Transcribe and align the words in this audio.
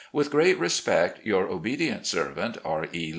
With 0.11 0.31
great 0.31 0.57
respect," 0.57 1.19
Your 1.27 1.47
obedient 1.47 2.07
servant, 2.07 2.57
R, 2.65 2.87
E. 2.91 3.09